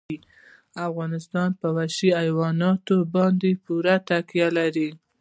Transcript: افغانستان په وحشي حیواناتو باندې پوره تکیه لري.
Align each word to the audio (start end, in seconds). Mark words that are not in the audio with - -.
افغانستان 0.87 1.49
په 1.59 1.67
وحشي 1.75 2.09
حیواناتو 2.21 2.95
باندې 3.15 3.49
پوره 3.65 3.95
تکیه 4.09 4.47
لري. 4.57 4.89